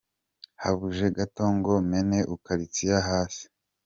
Habuze 0.63 1.05
gato 1.17 1.43
ngo 1.57 1.73
mene 1.89 2.17
Ukaristiya 2.35 2.97
hasi. 3.09 3.45